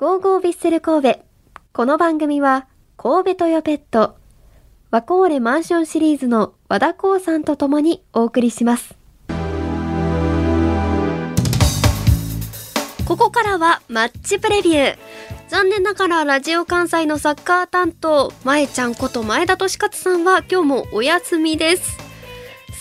[0.00, 1.20] ゴーゴービッセル神戸。
[1.74, 2.66] この番組は、
[2.96, 4.16] 神戸トヨペット、
[4.90, 8.94] ワコーレマンションシリーズの和田光さんと共にお送りします。
[13.06, 14.96] ここからはマッチプレビュー。
[15.48, 22.09] 残念ながらラジオ関西のサッカー担当、前ちゃんこと前田利勝さんは今日もお休みです。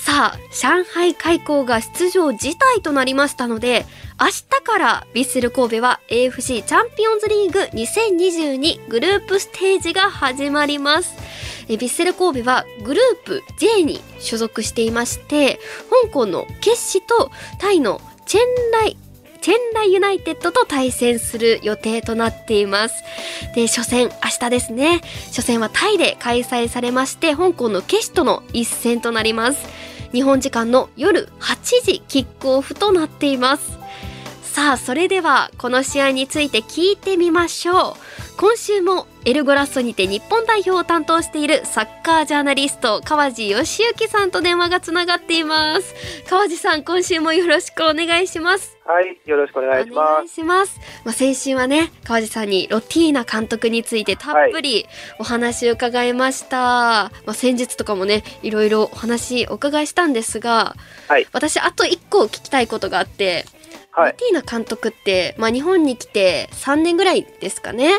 [0.05, 3.85] さあ、上海開港が出場辞退となりましたので、
[4.19, 11.13] 明日からヴィッセル神戸は AFC チャンピオンズリーグ2022グループステージが始まります。
[11.67, 15.59] えヴィッセル神戸はグループ J に所属していまして、
[16.05, 17.29] 香港のケッシと
[17.59, 18.97] タイのチェンライ
[19.41, 23.03] チェンライユナイテッドと対戦する予定となっています。
[23.55, 25.01] で、初戦、明日ですね。
[25.27, 29.88] 初戦はタイで開催されまして、香港のケシとの一戦となります。
[30.11, 33.78] 日本時間の夜8時キックオフとなっています。
[34.59, 37.93] さあ、それではこの試合について聞いてみましょう。
[38.35, 45.95] 今週もエルゴラッソにて日本代表を担当しているサッカージャーナリスト川地義行さんと電話がつながっています。
[46.29, 48.77] 川地さん、今週もよろしくお願いします。
[48.85, 50.33] はい、よろしくお願いしお願います。
[50.33, 50.79] します。
[51.05, 54.87] まあ、先週はね、川地さんにロティーナ監督についてたっぷり
[55.19, 56.57] お話を伺いました。
[56.57, 60.75] まあ、先日とかもね、いろいろお話お伺いしたんですが、
[61.07, 63.45] はい、私あと一個聞きたいことがあって、
[63.91, 67.91] はい、ロティーナ監督って、まあ、日本に来て3年ぐらいですかね。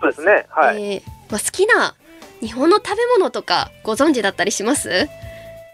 [0.00, 0.46] そうですね。
[0.50, 0.82] はい。
[0.94, 1.94] えーまあ、好きな
[2.40, 5.08] 日本の食べ物とかご存知だったりします？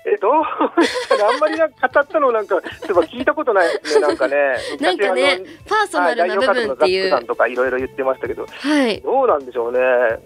[0.06, 4.56] え、どうあんまりなんか語ったのなんか、そういえば聞いたことないですね、なんかね。
[4.78, 9.00] なんかね昔パーソナルな部分っていうさんとかいろいろ言ってましたけど、はい。
[9.00, 9.78] どうなんでしょうね。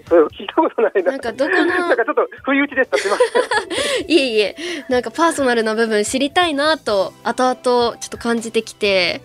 [0.09, 1.13] それを聞いたことないな。
[1.13, 2.99] なんかどこの なんかちょっと不意打ちでした。
[2.99, 4.11] すみません。
[4.11, 4.57] いえいえ、
[4.89, 9.21] なんかパーソナルな部分知りたいなと、後々ちょっと感じてきて、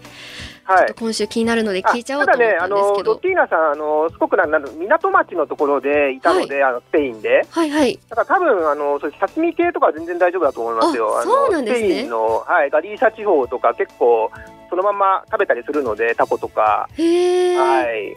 [0.65, 0.93] はい。
[0.97, 3.15] 今週気になるので聞いちゃおうとただね、思ったあのロんですけど。
[3.17, 7.45] ティーナさん、あのすごくなんなん港町のところでいたので、あのスペインで。
[7.49, 7.99] はいはい。
[8.09, 11.17] だから多分あのそう刺身系とかは全然大丈夫だと思いますよ。
[11.17, 14.31] ああのそうなんですねスペインの、はい、ガリーシャ地方とか結構
[14.69, 18.15] そのまま食べたりするのでタコとか、へえ、はい、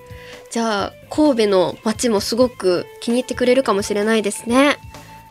[0.51, 4.79] じゃあ神戸の街もすごく気に入ってくれるかもしれないですね。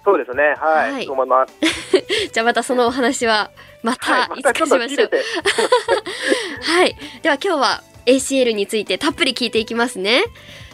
[0.06, 1.54] そうですね、はい、はい思います。
[2.32, 3.50] じゃあまたそのお話は
[3.82, 5.12] またいつかしましょう。
[6.62, 6.96] はい。
[7.24, 10.24] では今日は ACL についてたっぷり聞いていきますね。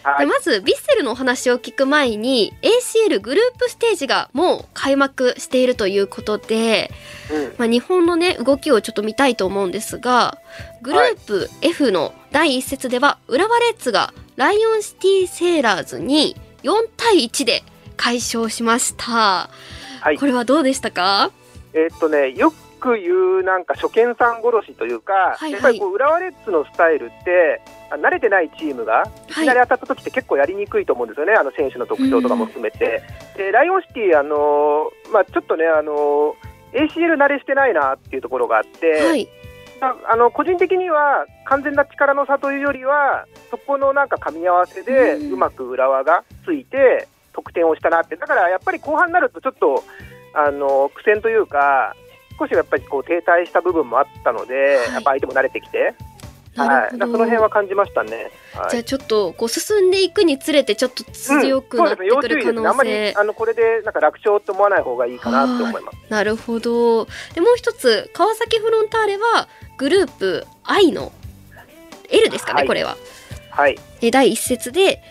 [0.03, 6.91] はい、でまずヴィッセルのお話を聞く前に ACL グループステージがもう開幕しているということで、
[7.31, 10.39] うん、まあ、日本のね動きをちょっと見たいと思うんですが
[10.81, 17.63] グループ F の第一節では浦和レッズがライオンシティセーラーズに4対1で
[18.01, 19.49] 快勝しました、
[20.01, 20.17] はい。
[20.17, 21.31] これはどうでしたか？
[21.73, 29.33] えーっとね、よく言うなんか初見さん殺しというか、はいはいやっぱりこう浦和レッズのスタイルって、あ慣れてないチームがい。
[29.33, 33.03] きなり当たった時って結構やりにくいと思うんですよね、あの選手の特徴とかも含めて。
[33.37, 39.27] でライオンシティ、あのーまあ、ちょっとね、あのー ACL 慣れしてないなっていうところがあって、はい。
[39.79, 45.33] まああの個人的には完全な力の差というよりは、そこのなんか噛み合わせでうん。
[45.33, 49.83] うまく浦和がついて、得点をしたなって、だからやっぱり後半になると、ちょっと
[50.33, 51.95] あの苦戦というか、
[52.39, 54.93] 少しやっぱりこう停滞した部分もあったので、はい。
[54.93, 55.93] やっぱ相手も慣れてきて、
[56.55, 58.31] なはい、その辺は感じましたね。
[58.53, 58.69] はい。
[58.71, 62.21] じゃあちょっとこう進んでいくにつれてちょっと強くなってくる可うん。
[62.21, 62.57] そうですね。
[62.57, 65.97] あんま能性、りあのこれでなんか楽勝と思わない方がいいかなって思います。
[66.09, 67.05] なるほど。
[67.33, 71.11] でもう一つ川崎フロンターレはグループ I の
[72.09, 72.67] L ですかね、はい。
[72.67, 72.97] これは。
[73.51, 75.01] はい、え第一節で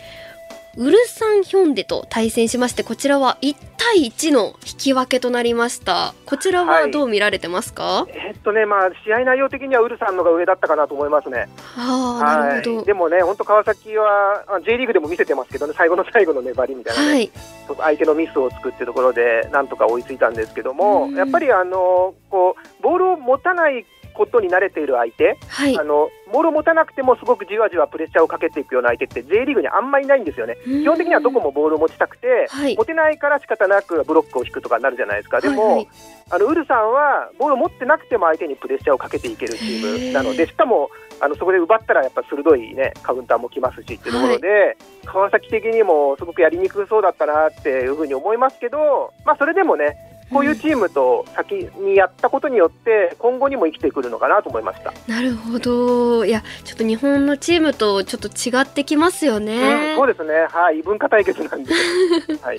[0.77, 6.15] ウルサンヒョンデと対戦しましてこちらは1対1の引き分けとなりました。
[6.27, 11.49] こちらはどう見られてますか、えーっとね、まあ試合内容的にはウルさんのが上だったかなと思いますね。
[11.77, 17.31] ああなるはい、ほどでもね、本当、川崎はあ J リーグでも見せてますけどね、最後の最後の粘りみたいな、ねはい。
[17.79, 21.17] 相手のミスをつくってところで、なんとか追いついたんですけども、うん。
[21.17, 25.79] やっぱりあのこうボールを持たないことに慣れている相手、はい。
[25.79, 30.57] あのボールを持たなくてもすごくじわじわプレッシャーをかけていくような相手って J リーグにあんまりいないんですよね。
[30.65, 32.77] 基本的にはどこもボールを持ちたくて、はい。
[32.77, 35.41] 持てないから仕方なくブロックを引くとかになるじゃないですか。
[35.41, 35.89] でも、はいはい。
[36.33, 40.91] あのウルさんはボールを持ってなくても相手にプレッシャーをかけていけるチームなので、しかも
[41.21, 54.93] あのそこで奪ったらやっぱ鋭い、ね、カウンターも来ますしっていうところで、川崎的にもすごくやりにくそうだったなっていうふうに思いますけど、まあ、それでもね、こういうチームと先にやったことによって、今後にも生きてくるのかなと思いました。
[55.07, 56.25] なるほど。
[56.25, 61.73] いやちょっと日本のチームとちょっと違ってきますようん、ね、そうですね、はい、異文化対決なんで、
[62.43, 62.59] はい、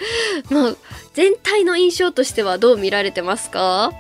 [0.50, 0.76] まあ
[1.14, 3.92] 全体の印象としてはどう見られてますか？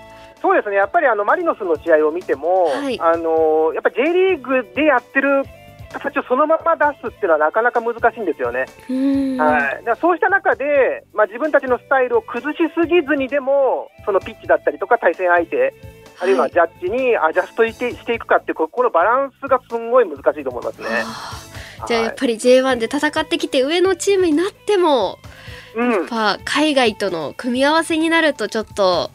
[0.42, 3.00] そうですね、やっぱりあのマリノスの試合を見ても、はい。
[3.00, 5.44] あのやっぱり J リーグでやってる
[5.92, 8.66] 形をそのまま出すっていうのはなかなか難しいんですよね。
[8.90, 15.74] うんはい、そうした中で、まあ、自分たちのスタイルを崩しすぎずにでも、そのピッチだったりとか対戦相手、
[16.20, 20.88] あるいはジャッジにアジャストしてしていくかっていう、ここのバランスがすごい難しいと思いますね。
[21.88, 25.18] じゃあやっぱり J1 で戦ってきて上のチームになっても
[25.76, 29.10] うんやっぱ海外との組み合わせになるとちょっと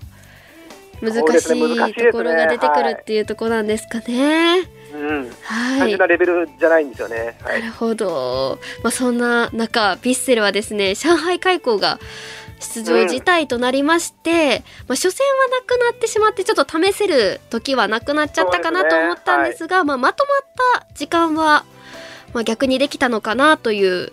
[1.00, 4.62] 難しいところが出てくるっていうところなんですかね。
[5.06, 5.78] うん、はい。
[5.78, 7.36] 単純なレベルじゃないんですよね。
[7.42, 11.98] はないるほど、まあ、そんな中ヴィッセルはですね上海開港が
[12.60, 21.64] 出場辞退となりまして、まあ、初戦はなくなってしまってちょっと試せる時はなくなっちゃったかなと思ったんですがまあ、まとまった時間は、
[22.32, 24.10] まあ、逆にできたのかなという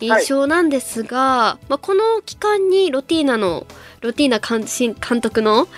[0.00, 3.66] 印象なんですが、まあ、この期間にロティーナの
[4.00, 5.68] ロティーナ監監督の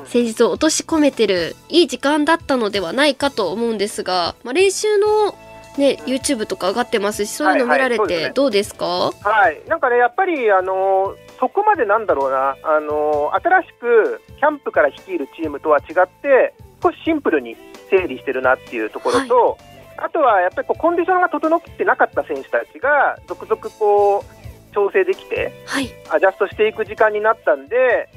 [0.00, 0.06] うん。
[0.06, 5.34] 戦術を落とし込めてるいい時間だったのではないかと思うんですが、まあ、練習の、
[5.78, 8.28] ね、YouTube とか上がってますしそういうの見られはいはいそうですね。
[8.28, 17.56] てどうですか、はい、なんかね、やっぱり、あのそこまでなんだろうな、あの新しくキャンプから率いるチームとは違って、少しシンプルに
[17.90, 19.58] 整理してるなっていうところと、
[19.96, 25.90] あとはやっぱりこうコンディションが整ってなかった選手たちが、続々こう調整できて、はい。
[26.10, 28.08] アジャストしていく時間になったんで、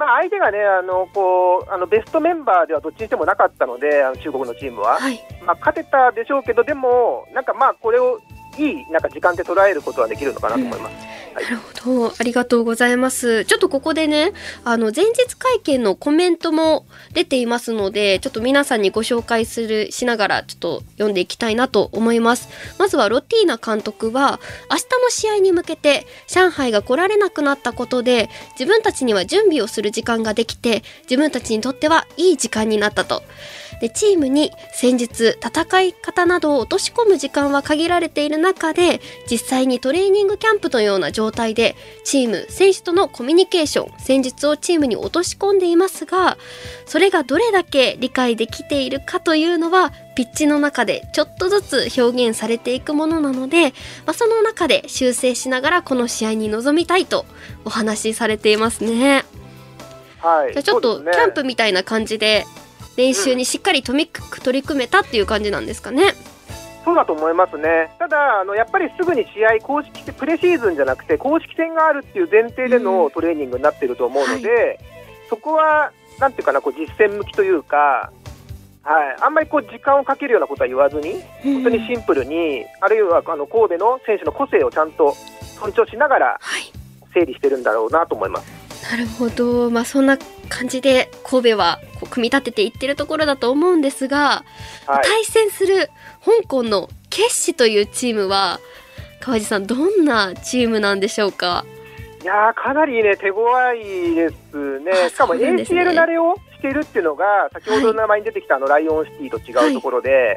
[0.00, 4.98] まあ、相手がねあのこうあのベストメンバーではどっちにしてもなかったので、あの中国のチームは。
[4.98, 8.18] はいまあ、勝てたでしょうけど、でも、なんかまあ、これを
[8.56, 11.19] いいなんか時間で捉えることはできるのかなと思います。
[11.34, 12.14] なるほど。
[12.18, 13.44] ありがとうございます。
[13.44, 14.32] ちょっとここでね
[14.64, 22.48] あの前日会見のコメントも出ていますのでちょっと皆さんにご紹介するしながらちょっと読んでいきたいなと思います。
[22.78, 24.40] まずはロティーナ監督は
[24.70, 33.22] 明日の試合に向けて上海が来られなくなったことで自分たちには準備をする時間ができて自分たちにとってはいい時間になったと。
[33.80, 41.74] でチームに戦術戦い方などを落とし込む時間は限られている中で実際にトレーニングキャンプのような状態で
[42.04, 46.36] チーム選手とのコミュニケーション戦術をチームに落とし込んでいますが
[46.86, 53.70] それがどれだけ理解できているかというのはピッチの中でちょっとずつ表現されていくものなので、
[54.04, 57.24] まあ、その中で修正しながらこの試合に臨みたいと
[57.64, 59.24] お話しされていますね。
[60.18, 62.44] はい、じゃあちょっとキャンプみたいな感じで
[63.00, 64.10] 練習にしっかり取り
[64.42, 66.12] 取り組めたっていう感じなんですかね。
[66.84, 72.84] そうだと思いますね、ただ、あのやっぱりすぐに試合、公式戦プレシーズンじゃなくて、公式戦があるっていう前提でうん。
[72.84, 74.80] のトレーニングになってると思うので、
[75.28, 78.12] そこはなんていうかな、こう実践向きというか、
[78.82, 85.14] はい、あんまりこう時間をかけるようなことは言わずに、本当にシンプルに、あるいはあの神戸の選手の個性をちゃんと
[85.58, 86.72] 尊重しながらはい。
[87.12, 88.90] 整理してるんだろうなと思います。
[88.90, 90.16] なるほど、まあ、そんな
[90.50, 94.44] 感じで神戸はこう組み立てていってるところだと思うんですが、
[94.86, 95.04] はい。
[95.04, 95.88] 対戦する
[96.22, 98.60] 香港の決死というチームは
[99.20, 101.64] 川地さんどんなチームなんでしょうか？
[102.22, 110.36] いやーかなりね、手強いですね、あしかも ACL 慣れをしているっていうのが、先ほどの名前に出てきたあのライオンシティと違うところで、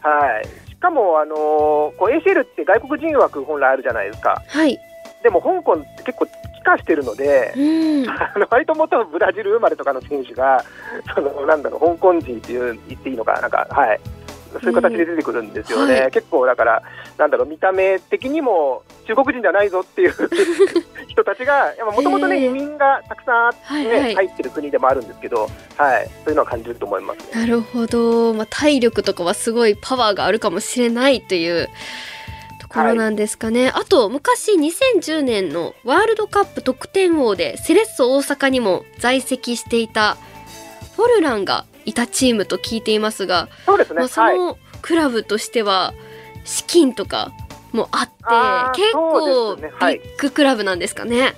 [0.00, 0.70] はい。
[0.70, 4.78] しかも、あのーこう ACL って外国人枠、本来あるじゃないですか、はい。
[5.22, 6.32] でも香港って結構、帰
[6.70, 8.08] 化してるのでう、ん。
[8.10, 10.64] あの割と元ブラジル生まれとかの選手が、
[11.14, 14.00] そのなんだろう、香港人っていう言っていいのか、なんか、はい、
[14.52, 16.00] そういう形で出てくるんですよね、うん。
[16.00, 16.10] はい。
[16.10, 16.82] 結構だから、
[17.18, 20.14] なんだろう、見た目的にも中国人じゃないぞっていう
[21.08, 24.14] 人たちが、もともとね、移民がたくさんねはいはい。
[24.14, 27.40] 入ってる国でもあるんですけど、はい、そういうのは感じると思いますね。
[27.40, 31.68] なるほど、まあ、体力とかはすごいパワーがあるかもしれないという
[32.74, 40.16] ろなんですかね、あと昔2010年のワールドカップ得点王でセレッソ大阪にも在籍していた
[40.96, 44.38] フォルランがいたチームと聞いていますが、そうですね、まあ、そはい。
[44.38, 45.92] のクラブとしては
[46.44, 47.32] 資金とか
[47.72, 51.34] もあって、結構ビッグクラブなんですかね。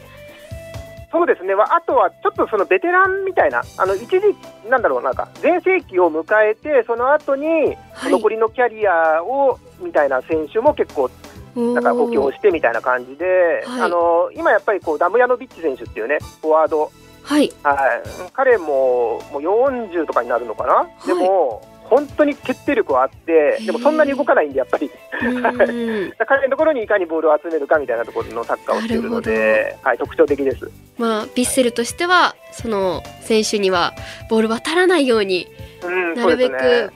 [1.13, 4.35] そうですね、あとはちょっとそのベテランみたいな、あの一時、
[4.71, 8.13] なんだろう、なんか全盛期を迎えて、その後にはい。
[8.13, 11.11] 残りのキャリアをみたいな選手も結構、
[11.57, 11.85] なん。
[11.85, 13.81] か補強してみたいな感じで、はい。
[13.83, 16.91] あの今やっぱりこうダムヤノビッチ選手っていうね、フォワード、
[17.23, 21.07] はい、はい、彼ももう40とかになるのかな、い。
[21.07, 24.91] でも本当に決定力はあって、でもそんなに動かないんで、やっぱり、
[25.23, 25.43] うん
[26.27, 30.71] 彼のところにいかにボールを集めるかみたいなところのサッカーをしているので、はい、特徴的です。
[30.99, 33.93] まあ、ヴィッセルとしてはその選手には
[34.31, 35.47] ボール渡らないように
[35.85, 36.93] うん、なるべく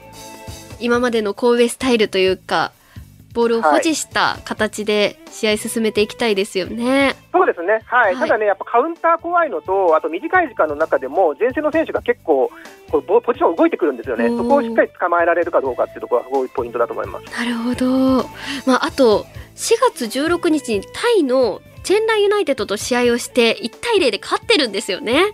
[0.79, 2.73] 今までの神戸スタイルというか
[3.37, 7.15] ボールを保持した形で試合進めていきたいですよね。
[7.33, 12.51] そうですね、はい、はいただね、やっぱカウンター怖いのと、あと短い時間の中でも、前線の選手が結構、
[12.91, 17.39] こうボポジション動いてくるんですよね、そこをしっかり捕まえられるかどうかっていうところがすごいポイントだと思います。
[17.39, 17.87] なるほど。
[18.65, 25.27] まあ、あと4月16日にタイのチェンライユナイテッドと試合をして1対0で勝ってるんですよね。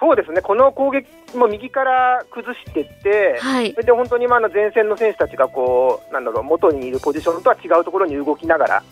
[0.00, 3.78] そうですね、この攻撃も右から崩していって、はいそ。
[3.78, 8.82] れで本当にまあ前線の選手たちがこうなんだろう元にいるポジションとは違うところに動きながら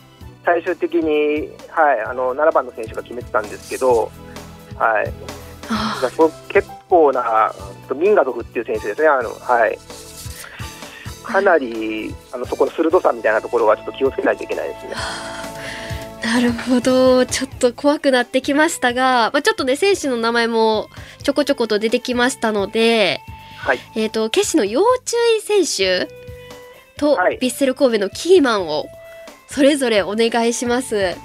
[0.44, 4.10] 最終的に、はい、あの7番の選手が決めてたんですけど、
[4.76, 5.12] はい、
[6.48, 7.52] 結構な
[7.94, 9.78] ミンガドフっていう選手ですね、あのはい、
[11.22, 14.94] かなりあのそこの鋭さみたいなところはちょっと気をつけないといけないですね。
[16.30, 17.26] ーなるほど。
[17.26, 20.88] ちょっと怖くなってきましたが、まあ、ちょっとね、選手の名前も
[21.22, 23.20] ちょこちょこと出てきましたので、
[23.58, 26.08] はい、えっ、と、決死の要注意選手
[26.96, 28.86] と、はいヴィッセル神戸のキーマンを
[29.48, 31.16] それぞれお願いします。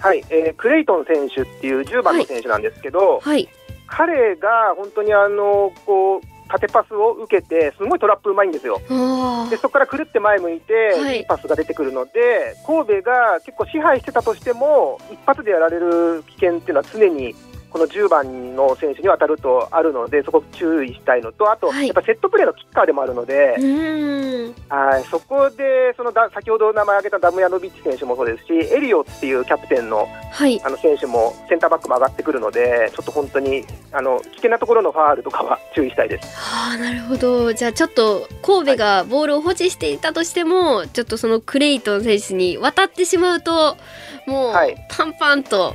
[0.00, 3.48] はいえークレイトン選手っていう10番の選手なんですけど、はい。
[3.86, 8.80] 彼が本当にあのこう縦パスを受けて、すごいトラップうまいんですよ。
[8.90, 17.34] あでそこからくるって前向いて、はいいいパスが出てくるので、神戸が結構支配してたとしても、一発でやられる危険っていうのは常に
[17.70, 23.56] この10番の選手に当たるとあるので、そこ注意したいのと、あと、はいやっぱセットプレーのキッカーでもあるので。
[24.68, 30.60] はい、そこでそのだ先ほど名前挙げたダムヤノビッチ選手もそうですし、エリオっていうキャプテンのはい。
[30.64, 36.28] あの選手もセンターバックも上がってくるので、ちょっと本当にあの危険なところのファールとかは注意したいです。
[36.38, 43.76] ああなるほどじゃあちょっと神戸がボールを保持していたとしても、ちょっとそのクレイトン選手に渡ってしまうと
[44.26, 45.74] もうはいパンパンと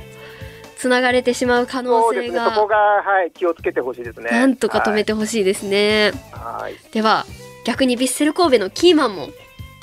[0.84, 4.30] つながれてしまう可能性そうですね、そが、こが、はい、気をつけてほしいですね。
[4.30, 7.24] なんとか止めてほしいですね、はい、はいでは
[7.64, 9.28] 逆にヴィッセル神戸のキーマンも。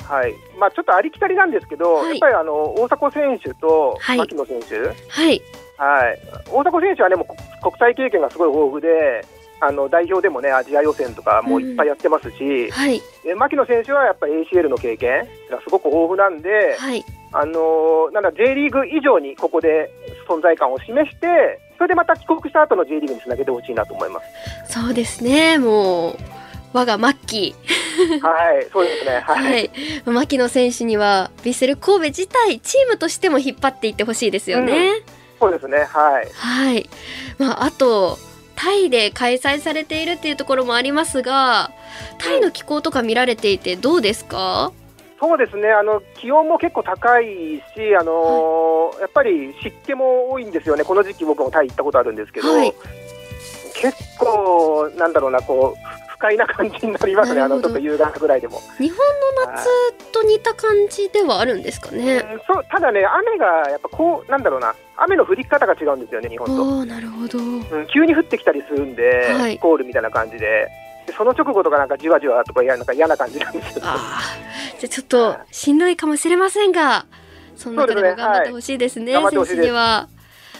[0.08, 0.34] はい。
[0.56, 2.10] まあ、ちょっとありきたりなんですけど、はい。
[2.10, 4.18] やっぱりあの大迫選手とはい。
[4.18, 5.42] 牧野選手、はい。
[5.76, 6.18] はい。
[6.52, 7.26] 大迫選手はね、も
[7.60, 9.26] 国際経験がすごい豊富で、
[9.58, 13.02] あの代表でもね、アジア予選とかもいっぱいやってますし、はい。
[13.24, 19.90] で牧野選手はやっぱり ACL の経験がすごく豊富なんで、はいあのなんだ J リーグ以上にここで
[20.28, 24.20] 存在感を示して、それでまた帰国した後の J リーグにつなげてほしいなと思いま
[24.66, 24.72] す。
[24.72, 26.16] そうですねもう
[26.72, 27.54] 我がマッキ
[28.22, 29.10] はい、そうですね。
[29.18, 29.34] ー、は。
[29.34, 35.02] はいい、牧野選手にはヴィッセル神戸自体チームとしても引っ張っていってほしいですよね。
[35.38, 35.78] そうですね。
[35.78, 36.28] はい。
[36.32, 36.88] はい。
[37.38, 38.16] まあ、あと、
[38.54, 41.72] タイで開催されているっていうところもありますが、
[42.18, 44.72] タイの気候とか見られていてどうですか？
[45.22, 45.70] そうですね。
[45.70, 50.82] あの気温も結構高いし、あのーやっぱり湿気も多いんですよね。
[50.82, 52.74] この時期僕もタイ行ったことあるんですけど、はい
[53.80, 57.40] 結構なんだろうなこう不快な感じになりますね。
[57.40, 58.60] あのちょっと夕方ぐらいでも。
[58.78, 58.98] 日本
[59.46, 62.16] の夏と似た感じではあるんですかね。
[62.16, 66.84] うんそうただね雨がやっぱこうなんだろうな雨の降り方が違うんですよね日本と。
[66.84, 67.38] なるほど。
[67.38, 70.68] うん、急に降ってきたりするんで、はいコールみたいな感じで。
[71.06, 73.84] でその直後とかなんかじわじわとかなんか嫌な感じなんですよ。
[74.82, 77.06] じゃあちょっとしんどいかもしれませんが、
[77.54, 80.08] その中でも頑張ってほしいですね、ねはい選手には。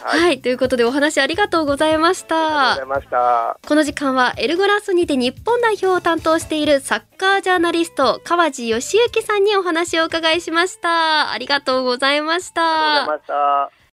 [0.01, 2.79] はい、はい、ということでお話ありがとうございました。
[3.67, 11.33] この時間はエルゴラスにて日本代表を担当しているサッカージャーナリスト川地義行さんにお話をお伺いしました。
[11.33, 12.23] ありがとうござい。
[12.23, 13.82] ました。